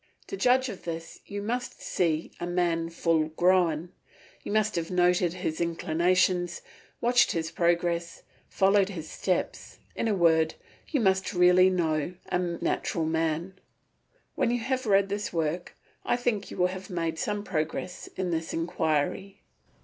[0.29, 3.91] To judge of this you must see the man full grown;
[4.41, 6.63] you must have noted his inclinations,
[7.01, 10.55] watched his progress, followed his steps; in a word
[10.87, 13.53] you must really know a natural man.
[14.33, 18.31] When you have read this work, I think you will have made some progress in
[18.31, 19.43] this inquiry.